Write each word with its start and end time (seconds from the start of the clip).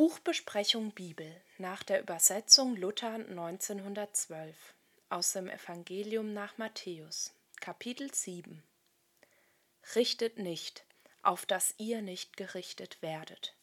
Buchbesprechung 0.00 0.92
Bibel 0.92 1.30
nach 1.58 1.82
der 1.82 2.00
Übersetzung 2.00 2.74
Luther 2.74 3.16
1912 3.16 4.56
aus 5.10 5.34
dem 5.34 5.50
Evangelium 5.50 6.32
nach 6.32 6.56
Matthäus, 6.56 7.34
Kapitel 7.60 8.10
7 8.10 8.62
Richtet 9.94 10.38
nicht, 10.38 10.86
auf 11.22 11.44
dass 11.44 11.74
ihr 11.76 12.00
nicht 12.00 12.38
gerichtet 12.38 13.02
werdet. 13.02 13.54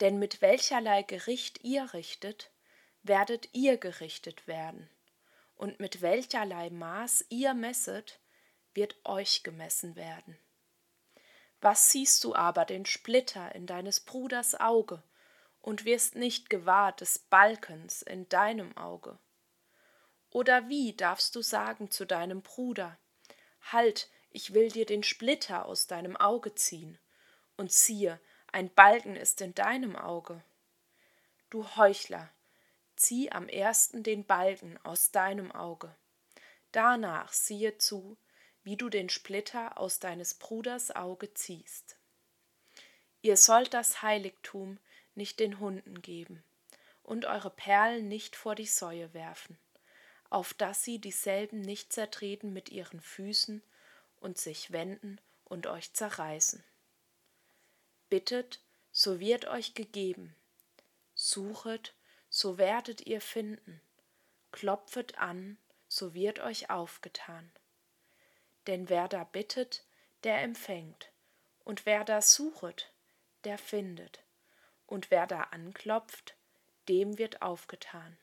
Denn 0.00 0.18
mit 0.18 0.42
welcherlei 0.42 1.04
Gericht 1.04 1.62
ihr 1.62 1.94
richtet, 1.94 2.50
werdet 3.04 3.48
ihr 3.52 3.76
gerichtet 3.76 4.48
werden, 4.48 4.90
und 5.54 5.78
mit 5.78 6.02
welcherlei 6.02 6.70
Maß 6.70 7.26
ihr 7.28 7.54
messet, 7.54 8.18
wird 8.74 8.96
euch 9.04 9.44
gemessen 9.44 9.94
werden. 9.94 10.36
Was 11.60 11.88
siehst 11.90 12.24
du 12.24 12.34
aber 12.34 12.64
den 12.64 12.84
Splitter 12.84 13.54
in 13.54 13.68
deines 13.68 14.00
Bruders 14.00 14.60
Auge, 14.60 15.04
und 15.62 15.84
wirst 15.84 16.16
nicht 16.16 16.50
gewahr 16.50 16.92
des 16.92 17.18
Balkens 17.18 18.02
in 18.02 18.28
deinem 18.28 18.76
Auge? 18.76 19.18
Oder 20.30 20.68
wie 20.68 20.94
darfst 20.94 21.34
du 21.34 21.42
sagen 21.42 21.90
zu 21.90 22.04
deinem 22.04 22.42
Bruder, 22.42 22.98
Halt, 23.70 24.10
ich 24.30 24.54
will 24.54 24.70
dir 24.70 24.86
den 24.86 25.02
Splitter 25.02 25.66
aus 25.66 25.86
deinem 25.86 26.16
Auge 26.16 26.54
ziehen, 26.54 26.98
und 27.56 27.70
siehe, 27.70 28.20
ein 28.50 28.70
Balken 28.70 29.16
ist 29.16 29.40
in 29.40 29.54
deinem 29.54 29.94
Auge? 29.94 30.42
Du 31.48 31.76
Heuchler, 31.76 32.30
zieh 32.96 33.30
am 33.30 33.48
ersten 33.48 34.02
den 34.02 34.24
Balken 34.24 34.78
aus 34.84 35.10
deinem 35.10 35.52
Auge, 35.52 35.94
danach 36.72 37.32
siehe 37.32 37.78
zu, 37.78 38.16
wie 38.64 38.76
du 38.76 38.88
den 38.88 39.08
Splitter 39.08 39.78
aus 39.78 39.98
deines 39.98 40.34
Bruders 40.34 40.94
Auge 40.94 41.34
ziehst. 41.34 41.96
Ihr 43.20 43.36
sollt 43.36 43.74
das 43.74 44.02
Heiligtum 44.02 44.78
nicht 45.14 45.40
den 45.40 45.58
Hunden 45.58 46.02
geben 46.02 46.42
und 47.02 47.24
eure 47.24 47.50
Perlen 47.50 48.08
nicht 48.08 48.36
vor 48.36 48.54
die 48.54 48.66
Säue 48.66 49.12
werfen, 49.14 49.58
auf 50.30 50.54
dass 50.54 50.84
sie 50.84 50.98
dieselben 50.98 51.60
nicht 51.60 51.92
zertreten 51.92 52.52
mit 52.52 52.70
ihren 52.70 53.00
Füßen 53.00 53.62
und 54.20 54.38
sich 54.38 54.72
wenden 54.72 55.20
und 55.44 55.66
euch 55.66 55.92
zerreißen. 55.92 56.64
Bittet, 58.08 58.60
so 58.92 59.20
wird 59.20 59.46
euch 59.46 59.74
gegeben, 59.74 60.34
suchet, 61.14 61.94
so 62.28 62.56
werdet 62.56 63.06
ihr 63.06 63.20
finden, 63.20 63.80
klopfet 64.52 65.18
an, 65.18 65.58
so 65.88 66.14
wird 66.14 66.40
euch 66.40 66.70
aufgetan. 66.70 67.50
Denn 68.66 68.88
wer 68.88 69.08
da 69.08 69.24
bittet, 69.24 69.84
der 70.24 70.40
empfängt, 70.42 71.10
und 71.64 71.84
wer 71.84 72.04
da 72.04 72.22
suchet, 72.22 72.90
der 73.44 73.58
findet, 73.58 74.20
und 74.92 75.10
wer 75.10 75.26
da 75.26 75.44
anklopft, 75.44 76.36
dem 76.88 77.16
wird 77.16 77.40
aufgetan. 77.40 78.18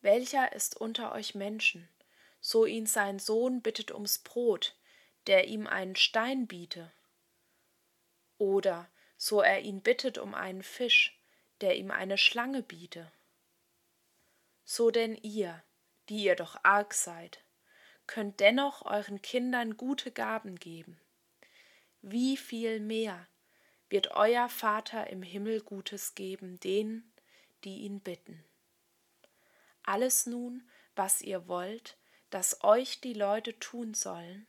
Welcher 0.00 0.52
ist 0.52 0.76
unter 0.76 1.12
euch 1.12 1.34
Menschen, 1.34 1.88
so 2.40 2.64
ihn 2.64 2.86
sein 2.86 3.18
Sohn 3.18 3.60
bittet 3.60 3.90
ums 3.90 4.18
Brot, 4.18 4.76
der 5.26 5.48
ihm 5.48 5.66
einen 5.66 5.96
Stein 5.96 6.46
biete? 6.46 6.92
Oder 8.38 8.88
so 9.16 9.40
er 9.40 9.60
ihn 9.62 9.82
bittet 9.82 10.18
um 10.18 10.34
einen 10.34 10.62
Fisch, 10.62 11.20
der 11.60 11.76
ihm 11.76 11.90
eine 11.90 12.16
Schlange 12.16 12.62
biete? 12.62 13.10
So 14.64 14.92
denn 14.92 15.16
ihr, 15.16 15.64
die 16.08 16.22
ihr 16.22 16.36
doch 16.36 16.62
arg 16.62 16.94
seid, 16.94 17.42
könnt 18.06 18.38
dennoch 18.38 18.86
euren 18.86 19.20
Kindern 19.20 19.76
gute 19.76 20.12
Gaben 20.12 20.54
geben. 20.60 21.00
Wie 22.02 22.36
viel 22.36 22.78
mehr 22.78 23.26
wird 23.90 24.12
euer 24.12 24.48
Vater 24.48 25.08
im 25.08 25.22
Himmel 25.22 25.60
Gutes 25.62 26.14
geben 26.14 26.60
denen, 26.60 27.10
die 27.64 27.78
ihn 27.80 28.00
bitten. 28.00 28.44
Alles 29.82 30.26
nun, 30.26 30.68
was 30.94 31.22
ihr 31.22 31.48
wollt, 31.48 31.96
dass 32.30 32.62
euch 32.62 33.00
die 33.00 33.14
Leute 33.14 33.58
tun 33.58 33.94
sollen, 33.94 34.46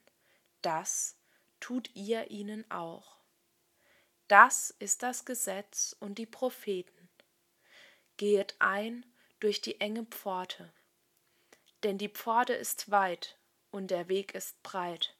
das 0.62 1.18
tut 1.60 1.90
ihr 1.96 2.30
ihnen 2.30 2.70
auch. 2.70 3.18
Das 4.28 4.72
ist 4.80 5.02
das 5.02 5.26
Gesetz 5.26 5.96
und 6.00 6.18
die 6.18 6.26
Propheten. 6.26 7.10
Gehet 8.18 8.56
ein 8.60 9.06
durch 9.40 9.62
die 9.62 9.80
enge 9.80 10.04
Pforte, 10.04 10.74
denn 11.84 11.98
die 11.98 12.10
Pforte 12.10 12.54
ist 12.54 12.92
weit 12.92 13.38
und 13.72 13.90
der 13.92 14.10
Weg 14.10 14.36
ist 14.36 14.62
breit, 14.62 15.16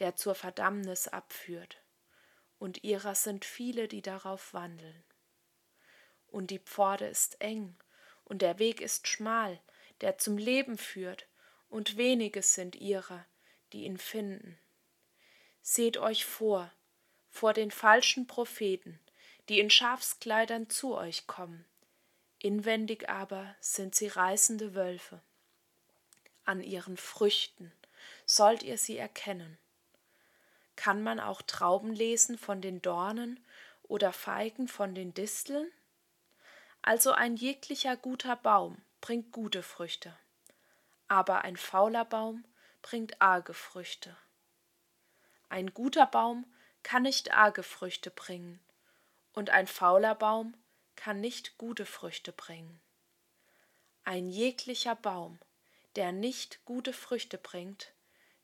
der 0.00 0.16
zur 0.16 0.34
Verdammnis 0.34 1.06
abführt 1.06 1.80
und 2.60 2.84
ihrer 2.84 3.16
sind 3.16 3.44
viele, 3.44 3.88
die 3.88 4.02
darauf 4.02 4.54
wandeln. 4.54 5.02
Und 6.28 6.52
die 6.52 6.60
Pforte 6.60 7.06
ist 7.06 7.40
eng, 7.40 7.74
und 8.24 8.42
der 8.42 8.60
Weg 8.60 8.80
ist 8.80 9.08
schmal, 9.08 9.58
der 10.02 10.18
zum 10.18 10.38
Leben 10.38 10.78
führt, 10.78 11.26
und 11.68 11.96
wenige 11.96 12.42
sind 12.42 12.76
ihrer, 12.76 13.24
die 13.72 13.84
ihn 13.84 13.96
finden. 13.96 14.58
Seht 15.62 15.96
euch 15.96 16.24
vor, 16.24 16.70
vor 17.30 17.54
den 17.54 17.70
falschen 17.70 18.26
Propheten, 18.26 19.00
die 19.48 19.58
in 19.58 19.70
Schafskleidern 19.70 20.68
zu 20.68 20.96
euch 20.96 21.26
kommen, 21.26 21.64
inwendig 22.38 23.08
aber 23.08 23.56
sind 23.60 23.94
sie 23.94 24.08
reißende 24.08 24.74
Wölfe. 24.74 25.22
An 26.44 26.62
ihren 26.62 26.96
Früchten 26.96 27.72
sollt 28.26 28.62
ihr 28.62 28.76
sie 28.76 28.98
erkennen. 28.98 29.58
Kann 30.80 31.02
man 31.02 31.20
auch 31.20 31.42
Trauben 31.42 31.92
lesen 31.92 32.38
von 32.38 32.62
den 32.62 32.80
Dornen 32.80 33.38
oder 33.82 34.14
Feigen 34.14 34.66
von 34.66 34.94
den 34.94 35.12
Disteln? 35.12 35.70
Also 36.80 37.12
ein 37.12 37.36
jeglicher 37.36 37.98
guter 37.98 38.34
Baum 38.34 38.80
bringt 39.02 39.30
gute 39.30 39.62
Früchte, 39.62 40.16
aber 41.06 41.44
ein 41.44 41.58
fauler 41.58 42.06
Baum 42.06 42.46
bringt 42.80 43.20
arge 43.20 43.52
Früchte. 43.52 44.16
Ein 45.50 45.74
guter 45.74 46.06
Baum 46.06 46.50
kann 46.82 47.02
nicht 47.02 47.34
arge 47.34 47.62
Früchte 47.62 48.10
bringen, 48.10 48.58
und 49.34 49.50
ein 49.50 49.66
fauler 49.66 50.14
Baum 50.14 50.56
kann 50.96 51.20
nicht 51.20 51.58
gute 51.58 51.84
Früchte 51.84 52.32
bringen. 52.32 52.80
Ein 54.04 54.30
jeglicher 54.30 54.94
Baum, 54.94 55.40
der 55.96 56.12
nicht 56.12 56.64
gute 56.64 56.94
Früchte 56.94 57.36
bringt, 57.36 57.92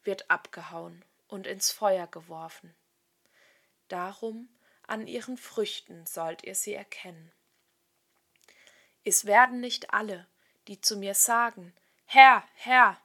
wird 0.02 0.30
abgehauen 0.30 1.02
und 1.28 1.46
ins 1.46 1.70
Feuer 1.70 2.06
geworfen. 2.06 2.74
Darum 3.88 4.48
an 4.86 5.06
ihren 5.06 5.36
Früchten 5.36 6.06
sollt 6.06 6.44
ihr 6.44 6.54
sie 6.54 6.74
erkennen. 6.74 7.32
Es 9.04 9.24
werden 9.24 9.60
nicht 9.60 9.92
alle, 9.92 10.26
die 10.68 10.80
zu 10.80 10.96
mir 10.96 11.14
sagen, 11.14 11.72
Herr, 12.06 12.44
Herr, 12.54 13.00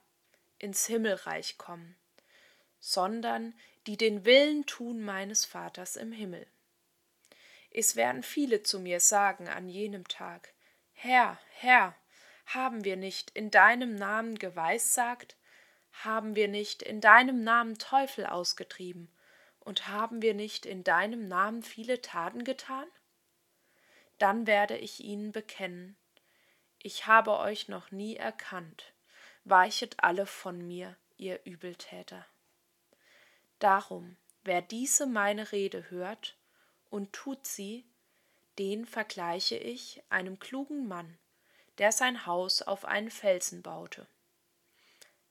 ins 0.59 0.85
Himmelreich 0.85 1.57
kommen, 1.57 1.95
sondern 2.79 3.53
die 3.87 3.97
den 3.97 4.25
Willen 4.25 4.65
tun 4.65 5.01
meines 5.01 5.45
Vaters 5.45 5.95
im 5.95 6.11
Himmel. 6.11 6.47
Es 7.71 7.95
werden 7.95 8.21
viele 8.21 8.63
zu 8.63 8.79
mir 8.79 8.99
sagen 8.99 9.47
an 9.47 9.69
jenem 9.69 10.07
Tag, 10.07 10.53
Herr, 10.93 11.39
Herr, 11.53 11.95
haben 12.45 12.83
wir 12.83 12.95
nicht 12.95 13.31
in 13.31 13.49
deinem 13.49 13.95
Namen 13.95 14.37
geweissagt 14.37 15.35
haben 15.91 16.35
wir 16.35 16.47
nicht 16.47 16.81
in 16.81 17.01
deinem 17.01 17.43
Namen 17.43 17.77
Teufel 17.77 18.25
ausgetrieben 18.25 19.11
und 19.59 19.87
haben 19.87 20.21
wir 20.21 20.33
nicht 20.33 20.65
in 20.65 20.83
deinem 20.83 21.27
Namen 21.27 21.63
viele 21.63 22.01
Taten 22.01 22.43
getan? 22.43 22.87
Dann 24.17 24.47
werde 24.47 24.77
ich 24.77 25.03
ihnen 25.03 25.31
bekennen, 25.31 25.97
ich 26.83 27.05
habe 27.05 27.37
euch 27.37 27.67
noch 27.67 27.91
nie 27.91 28.15
erkannt, 28.15 28.93
weichet 29.43 30.03
alle 30.03 30.25
von 30.25 30.67
mir, 30.67 30.95
ihr 31.17 31.41
Übeltäter. 31.45 32.25
Darum, 33.59 34.17
wer 34.43 34.63
diese 34.63 35.05
meine 35.05 35.51
Rede 35.51 35.91
hört 35.91 36.37
und 36.89 37.13
tut 37.13 37.45
sie, 37.45 37.85
den 38.57 38.85
vergleiche 38.85 39.55
ich 39.55 40.03
einem 40.09 40.39
klugen 40.39 40.87
Mann, 40.87 41.19
der 41.77 41.91
sein 41.91 42.25
Haus 42.25 42.63
auf 42.63 42.85
einen 42.85 43.11
Felsen 43.11 43.61
baute. 43.61 44.07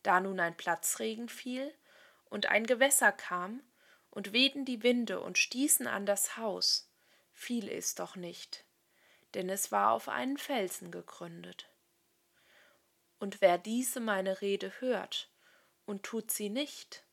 Da 0.03 0.21
nun 0.21 0.41
ein 0.41 0.57
Platzregen 0.57 1.29
fiel 1.29 1.75
und 2.27 2.47
ein 2.47 2.67
Gewässer 2.67 3.13
kam, 3.13 3.63
und 4.11 4.33
wehten 4.33 4.65
die 4.65 4.83
Winde 4.83 5.21
und 5.21 5.39
stießen 5.39 5.87
an 5.87 6.05
das 6.05 6.37
Haus, 6.37 6.91
fiel 7.33 7.69
es 7.69 7.95
doch 7.95 8.17
nicht, 8.17 8.65
denn 9.35 9.49
es 9.49 9.73
war 9.73 9.93
auf 9.93 10.09
einen 10.09 10.37
Felsen 10.37 10.91
gegründet. 10.91 11.69
Und 13.19 13.41
wer 13.41 13.59
diese 13.59 14.01
meine 14.01 14.41
Rede 14.41 14.73
hört 14.81 15.31
und 15.87 16.03
tut 16.03 16.31
sie 16.31 16.49
nicht, 16.49 17.05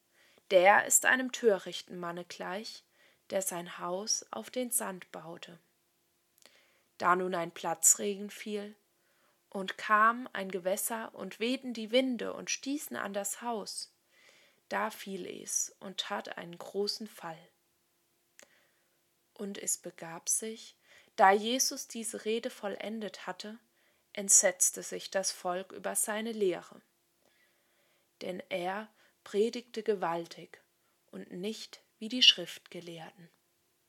der 0.51 0.85
ist 0.85 1.05
einem 1.05 1.31
törichten 1.31 1.99
Manne 1.99 2.25
gleich, 2.25 2.83
der 3.29 3.41
sein 3.41 3.77
Haus 3.77 4.25
auf 4.31 4.49
den 4.49 4.71
Sand 4.71 5.11
baute. 5.11 5.59
Da 6.97 7.15
nun 7.15 7.35
ein 7.35 7.51
Platzregen 7.51 8.29
fiel, 8.29 8.75
und 9.49 9.77
kam 9.77 10.29
ein 10.33 10.51
Gewässer 10.51 11.13
und 11.15 11.39
wehten 11.39 11.73
die 11.73 11.91
Winde 11.91 12.33
und 12.33 12.51
stießen 12.51 12.97
an 12.97 13.13
das 13.13 13.41
Haus. 13.41 13.93
Da 14.69 14.89
fiel 14.89 15.25
es 15.25 15.75
und 15.79 15.99
tat 15.99 16.37
einen 16.37 16.57
großen 16.57 17.07
Fall. 17.07 17.39
Und 19.33 19.57
es 19.57 19.77
begab 19.77 20.29
sich, 20.29 20.75
da 21.15 21.31
Jesus 21.31 21.87
diese 21.87 22.25
Rede 22.25 22.49
vollendet 22.49 23.25
hatte, 23.25 23.57
entsetzte 24.13 24.83
sich 24.83 25.11
das 25.11 25.31
Volk 25.31 25.71
über 25.71 25.95
seine 25.95 26.31
Lehre. 26.31 26.81
Denn 28.21 28.41
er 28.49 28.89
predigte 29.23 29.83
gewaltig 29.83 30.61
und 31.11 31.31
nicht 31.31 31.81
wie 31.99 32.09
die 32.09 32.23
Schriftgelehrten. 32.23 33.29